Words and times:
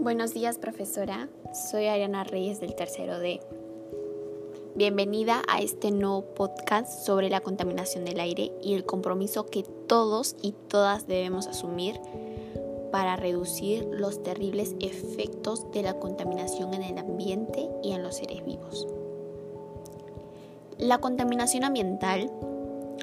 Buenos 0.00 0.32
días, 0.32 0.58
profesora. 0.58 1.28
Soy 1.52 1.86
Ariana 1.86 2.22
Reyes 2.22 2.60
del 2.60 2.76
tercero 2.76 3.18
D. 3.18 3.40
Bienvenida 4.76 5.42
a 5.48 5.60
este 5.60 5.90
nuevo 5.90 6.22
podcast 6.36 7.04
sobre 7.04 7.28
la 7.28 7.40
contaminación 7.40 8.04
del 8.04 8.20
aire 8.20 8.52
y 8.62 8.74
el 8.74 8.84
compromiso 8.84 9.46
que 9.46 9.64
todos 9.88 10.36
y 10.40 10.52
todas 10.68 11.08
debemos 11.08 11.48
asumir 11.48 12.00
para 12.92 13.16
reducir 13.16 13.88
los 13.90 14.22
terribles 14.22 14.76
efectos 14.78 15.68
de 15.72 15.82
la 15.82 15.98
contaminación 15.98 16.74
en 16.74 16.84
el 16.84 16.98
ambiente 16.98 17.68
y 17.82 17.90
en 17.90 18.04
los 18.04 18.18
seres 18.18 18.44
vivos. 18.44 18.86
La 20.78 20.98
contaminación 20.98 21.64
ambiental 21.64 22.30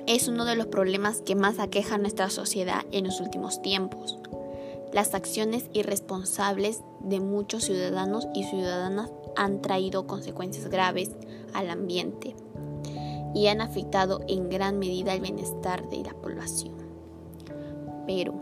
es 0.07 0.29
uno 0.29 0.45
de 0.45 0.55
los 0.55 0.67
problemas 0.67 1.21
que 1.21 1.35
más 1.35 1.59
aqueja 1.59 1.95
a 1.95 1.97
nuestra 1.97 2.29
sociedad 2.29 2.85
en 2.93 3.03
los 3.03 3.19
últimos 3.19 3.61
tiempos 3.61 4.17
las 4.95 5.13
acciones 5.13 5.69
irresponsables 5.73 6.81
de 7.01 7.19
muchos 7.19 7.65
ciudadanos 7.65 8.29
y 8.33 8.45
ciudadanas 8.45 9.11
han 9.35 9.61
traído 9.61 10.07
consecuencias 10.07 10.69
graves 10.69 11.11
al 11.53 11.69
ambiente 11.69 12.33
y 13.33 13.47
han 13.47 13.59
afectado 13.59 14.21
en 14.29 14.47
gran 14.49 14.79
medida 14.79 15.13
el 15.13 15.19
bienestar 15.19 15.89
de 15.89 15.97
la 15.97 16.13
población. 16.13 16.75
Pero, 18.07 18.35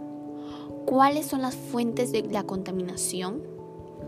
¿cuáles 0.86 1.26
son 1.26 1.42
las 1.42 1.56
fuentes 1.56 2.12
de 2.12 2.22
la 2.22 2.44
contaminación? 2.44 3.42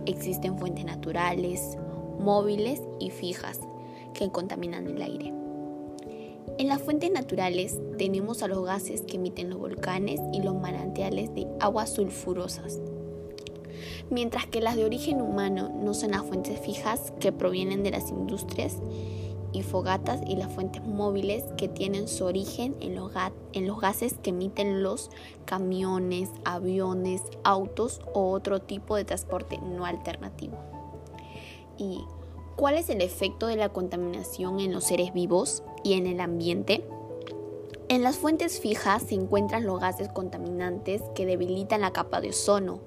Existen 0.05 0.59
fuentes 0.59 0.85
naturales, 0.85 1.79
móviles 2.19 2.79
y 2.99 3.09
fijas 3.09 3.59
que 4.13 4.29
contaminan 4.29 4.85
el 4.85 5.01
aire. 5.01 5.44
En 6.57 6.69
las 6.69 6.81
fuentes 6.81 7.11
naturales 7.11 7.77
tenemos 7.97 8.41
a 8.41 8.47
los 8.47 8.63
gases 8.63 9.01
que 9.01 9.17
emiten 9.17 9.49
los 9.49 9.59
volcanes 9.59 10.21
y 10.31 10.41
los 10.41 10.55
manantiales 10.55 11.35
de 11.35 11.47
aguas 11.59 11.89
sulfurosas, 11.89 12.79
mientras 14.09 14.45
que 14.47 14.61
las 14.61 14.77
de 14.77 14.85
origen 14.85 15.21
humano 15.21 15.69
no 15.83 15.93
son 15.93 16.11
las 16.11 16.23
fuentes 16.23 16.57
fijas 16.57 17.11
que 17.19 17.33
provienen 17.33 17.83
de 17.83 17.91
las 17.91 18.09
industrias 18.09 18.77
y 19.51 19.63
fogatas 19.63 20.21
y 20.25 20.37
las 20.37 20.49
fuentes 20.49 20.81
móviles 20.85 21.43
que 21.57 21.67
tienen 21.67 22.07
su 22.07 22.23
origen 22.23 22.75
en 22.79 22.95
los, 22.95 23.11
gases 23.81 24.13
que 24.23 24.29
emiten 24.29 24.81
los 24.81 25.11
camiones, 25.43 26.29
aviones, 26.45 27.21
autos 27.43 27.99
o 28.13 28.31
otro 28.31 28.61
tipo 28.61 28.95
de 28.95 29.03
transporte 29.03 29.57
no 29.57 29.85
alternativo. 29.85 30.57
¿Y 31.77 31.99
cuál 32.55 32.75
es 32.75 32.89
el 32.89 33.01
efecto 33.01 33.47
de 33.47 33.55
la 33.55 33.69
contaminación 33.69 34.59
en 34.59 34.73
los 34.73 34.85
seres 34.85 35.13
vivos? 35.13 35.63
y 35.85 35.93
en 35.93 36.07
el 36.07 36.19
ambiente? 36.19 36.83
En 37.87 38.01
las 38.01 38.17
fuentes 38.17 38.59
fijas 38.59 39.03
se 39.03 39.13
encuentran 39.13 39.65
los 39.65 39.79
gases 39.79 40.09
contaminantes 40.09 41.03
que 41.13 41.27
debilitan 41.27 41.81
la 41.81 41.93
capa 41.93 42.19
de 42.19 42.29
ozono 42.29 42.79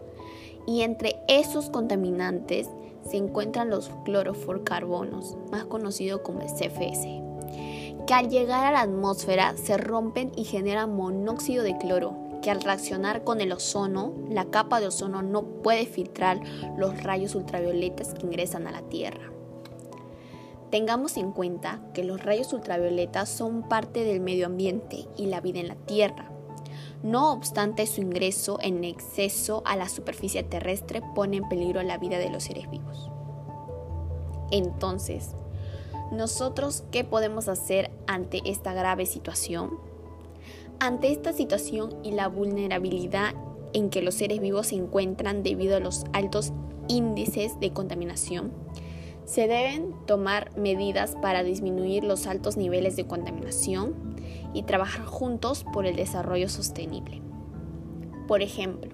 y 0.67 0.83
entre 0.83 1.17
esos 1.29 1.71
contaminantes 1.71 2.69
se 3.09 3.17
encuentran 3.17 3.71
los 3.71 3.91
cloroforcarbonos, 4.05 5.37
más 5.53 5.65
conocidos 5.65 6.21
como 6.23 6.41
el 6.41 6.49
CFS, 6.49 7.23
que 8.07 8.15
al 8.15 8.29
llegar 8.29 8.67
a 8.67 8.73
la 8.73 8.81
atmósfera 8.81 9.57
se 9.57 9.79
rompen 9.79 10.33
y 10.35 10.43
generan 10.43 10.95
monóxido 10.95 11.63
de 11.63 11.79
cloro, 11.79 12.17
que 12.43 12.51
al 12.51 12.61
reaccionar 12.61 13.23
con 13.23 13.41
el 13.41 13.53
ozono, 13.53 14.13
la 14.29 14.47
capa 14.47 14.81
de 14.81 14.89
ozono 14.89 15.23
no 15.23 15.45
puede 15.45 15.87
filtrar 15.87 16.41
los 16.77 17.03
rayos 17.05 17.37
ultravioletas 17.37 18.13
que 18.15 18.27
ingresan 18.27 18.67
a 18.67 18.73
la 18.73 18.83
Tierra. 18.83 19.38
Tengamos 20.71 21.17
en 21.17 21.33
cuenta 21.33 21.81
que 21.95 22.05
los 22.05 22.23
rayos 22.23 22.53
ultravioletas 22.53 23.29
son 23.29 23.69
parte 23.69 24.05
del 24.05 24.21
medio 24.21 24.47
ambiente 24.47 25.07
y 25.17 25.27
la 25.27 25.41
vida 25.41 25.61
en 25.61 25.69
la 25.69 25.77
Tierra. 25.77 26.31
No 27.03 27.33
obstante, 27.33 27.87
su 27.87 28.01
ingreso 28.01 28.59
en 28.61 28.85
exceso 28.85 29.63
a 29.65 29.77
la 29.77 29.89
superficie 29.89 30.43
terrestre 30.43 31.03
pone 31.15 31.39
en 31.39 31.49
peligro 31.49 31.83
la 31.83 31.97
vida 31.97 32.19
de 32.19 32.29
los 32.29 32.45
seres 32.45 32.69
vivos. 32.71 33.11
Entonces, 34.51 35.31
¿nosotros 36.13 36.85
qué 36.91 37.05
podemos 37.05 37.49
hacer 37.49 37.91
ante 38.07 38.43
esta 38.45 38.75
grave 38.75 39.07
situación? 39.07 39.79
Ante 40.81 41.13
esta 41.13 41.33
situación 41.33 41.95
y 42.03 42.13
la 42.13 42.29
vulnerabilidad 42.29 43.35
en 43.73 43.91
que 43.91 44.03
los 44.03 44.15
seres 44.15 44.41
vivos 44.41 44.69
se 44.69 44.77
encuentran 44.77 45.43
debido 45.43 45.77
a 45.77 45.81
los 45.81 46.05
altos 46.13 46.53
índices 46.89 47.61
de 47.61 47.73
contaminación, 47.73 48.53
se 49.29 49.43
deben 49.43 49.95
tomar 50.07 50.57
medidas 50.57 51.15
para 51.21 51.43
disminuir 51.43 52.03
los 52.03 52.27
altos 52.27 52.57
niveles 52.57 52.97
de 52.97 53.07
contaminación 53.07 53.95
y 54.55 54.63
trabajar 54.63 55.05
juntos 55.05 55.67
por 55.71 55.85
el 55.85 55.97
desarrollo 55.97 56.49
sostenible. 56.49 57.21
Por 58.27 58.41
ejemplo, 58.41 58.91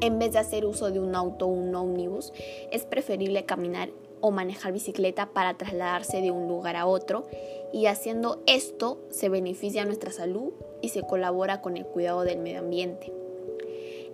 en 0.00 0.20
vez 0.20 0.32
de 0.32 0.38
hacer 0.38 0.64
uso 0.64 0.92
de 0.92 1.00
un 1.00 1.16
auto 1.16 1.46
o 1.46 1.48
un 1.48 1.74
ómnibus, 1.74 2.32
es 2.70 2.84
preferible 2.84 3.44
caminar 3.44 3.90
o 4.20 4.30
manejar 4.30 4.72
bicicleta 4.72 5.30
para 5.32 5.54
trasladarse 5.54 6.20
de 6.20 6.30
un 6.30 6.46
lugar 6.46 6.76
a 6.76 6.86
otro 6.86 7.26
y 7.72 7.86
haciendo 7.86 8.44
esto 8.46 9.00
se 9.10 9.28
beneficia 9.28 9.84
nuestra 9.84 10.12
salud 10.12 10.52
y 10.82 10.90
se 10.90 11.02
colabora 11.02 11.60
con 11.60 11.76
el 11.76 11.84
cuidado 11.84 12.22
del 12.22 12.38
medio 12.38 12.60
ambiente. 12.60 13.12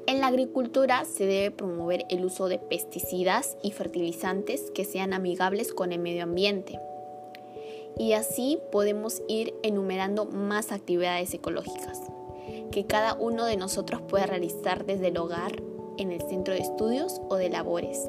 En 0.08 0.20
la 0.22 0.28
agricultura 0.28 1.04
se 1.04 1.26
debe 1.26 1.50
promover 1.50 2.06
el 2.08 2.24
uso 2.24 2.48
de 2.48 2.58
pesticidas 2.58 3.58
y 3.62 3.72
fertilizantes 3.72 4.70
que 4.70 4.86
sean 4.86 5.12
amigables 5.12 5.74
con 5.74 5.92
el 5.92 5.98
medio 5.98 6.22
ambiente. 6.22 6.80
Y 7.98 8.14
así 8.14 8.58
podemos 8.72 9.20
ir 9.28 9.52
enumerando 9.62 10.24
más 10.24 10.72
actividades 10.72 11.34
ecológicas 11.34 12.00
que 12.70 12.86
cada 12.86 13.16
uno 13.16 13.44
de 13.44 13.58
nosotros 13.58 14.00
puede 14.00 14.24
realizar 14.24 14.86
desde 14.86 15.08
el 15.08 15.18
hogar, 15.18 15.62
en 15.98 16.10
el 16.10 16.22
centro 16.22 16.54
de 16.54 16.60
estudios 16.60 17.20
o 17.28 17.36
de 17.36 17.50
labores. 17.50 18.08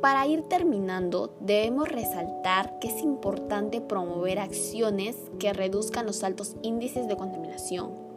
Para 0.00 0.26
ir 0.26 0.42
terminando, 0.42 1.36
debemos 1.38 1.88
resaltar 1.88 2.80
que 2.80 2.88
es 2.88 3.00
importante 3.04 3.80
promover 3.80 4.40
acciones 4.40 5.14
que 5.38 5.52
reduzcan 5.52 6.06
los 6.06 6.24
altos 6.24 6.56
índices 6.62 7.06
de 7.06 7.16
contaminación 7.16 8.07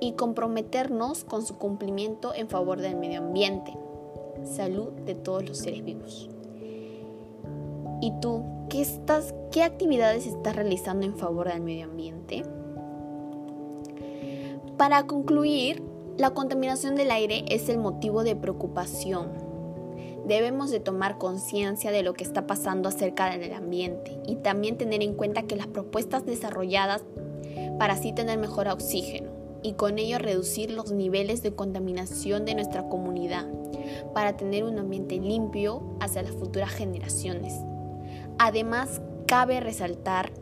y 0.00 0.12
comprometernos 0.12 1.24
con 1.24 1.44
su 1.44 1.56
cumplimiento 1.58 2.34
en 2.34 2.48
favor 2.48 2.80
del 2.80 2.96
medio 2.96 3.20
ambiente, 3.20 3.76
salud 4.44 4.90
de 5.04 5.14
todos 5.14 5.46
los 5.46 5.58
seres 5.58 5.84
vivos. 5.84 6.28
¿Y 8.00 8.12
tú 8.20 8.44
qué, 8.70 8.80
estás, 8.80 9.34
qué 9.52 9.62
actividades 9.62 10.26
estás 10.26 10.56
realizando 10.56 11.06
en 11.06 11.16
favor 11.16 11.48
del 11.48 11.60
medio 11.60 11.84
ambiente? 11.84 12.42
Para 14.78 15.06
concluir, 15.06 15.82
la 16.16 16.30
contaminación 16.30 16.96
del 16.96 17.10
aire 17.10 17.44
es 17.48 17.68
el 17.68 17.78
motivo 17.78 18.24
de 18.24 18.36
preocupación. 18.36 19.28
Debemos 20.26 20.70
de 20.70 20.80
tomar 20.80 21.18
conciencia 21.18 21.90
de 21.90 22.02
lo 22.02 22.14
que 22.14 22.24
está 22.24 22.46
pasando 22.46 22.88
acerca 22.88 23.36
del 23.36 23.52
ambiente 23.52 24.18
y 24.26 24.36
también 24.36 24.78
tener 24.78 25.02
en 25.02 25.14
cuenta 25.14 25.42
que 25.42 25.56
las 25.56 25.66
propuestas 25.66 26.24
desarrolladas 26.24 27.02
para 27.78 27.94
así 27.94 28.12
tener 28.12 28.38
mejor 28.38 28.68
oxígeno, 28.68 29.30
y 29.62 29.74
con 29.74 29.98
ello 29.98 30.18
reducir 30.18 30.70
los 30.70 30.92
niveles 30.92 31.42
de 31.42 31.54
contaminación 31.54 32.44
de 32.44 32.54
nuestra 32.54 32.88
comunidad 32.88 33.46
para 34.14 34.36
tener 34.36 34.64
un 34.64 34.78
ambiente 34.78 35.16
limpio 35.16 35.82
hacia 36.00 36.22
las 36.22 36.32
futuras 36.32 36.70
generaciones. 36.70 37.54
Además, 38.38 39.00
cabe 39.26 39.60
resaltar 39.60 40.32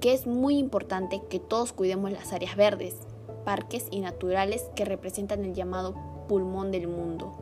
que 0.00 0.12
es 0.12 0.26
muy 0.26 0.58
importante 0.58 1.22
que 1.30 1.38
todos 1.38 1.72
cuidemos 1.72 2.12
las 2.12 2.32
áreas 2.32 2.56
verdes, 2.56 2.96
parques 3.44 3.86
y 3.90 4.00
naturales 4.00 4.70
que 4.74 4.84
representan 4.84 5.44
el 5.44 5.54
llamado 5.54 5.94
pulmón 6.28 6.70
del 6.70 6.88
mundo, 6.88 7.32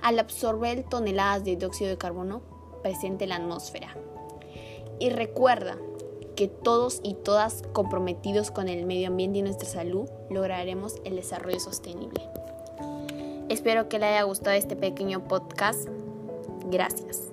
al 0.00 0.18
absorber 0.18 0.84
toneladas 0.84 1.44
de 1.44 1.56
dióxido 1.56 1.90
de 1.90 1.98
carbono 1.98 2.42
presente 2.82 3.24
en 3.24 3.30
la 3.30 3.36
atmósfera. 3.36 3.96
Y 4.98 5.10
recuerda, 5.10 5.78
que 6.40 6.48
todos 6.48 7.00
y 7.02 7.12
todas 7.12 7.64
comprometidos 7.74 8.50
con 8.50 8.70
el 8.70 8.86
medio 8.86 9.08
ambiente 9.08 9.40
y 9.40 9.42
nuestra 9.42 9.68
salud 9.68 10.08
lograremos 10.30 10.94
el 11.04 11.16
desarrollo 11.16 11.60
sostenible. 11.60 12.22
Espero 13.50 13.90
que 13.90 13.98
le 13.98 14.06
haya 14.06 14.22
gustado 14.22 14.56
este 14.56 14.74
pequeño 14.74 15.28
podcast. 15.28 15.86
Gracias. 16.70 17.29